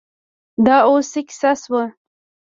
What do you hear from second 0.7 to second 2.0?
اوس څه کیسه شوه.